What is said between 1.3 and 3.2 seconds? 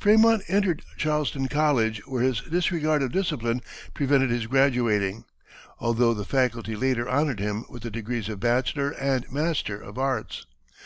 College, where his disregard of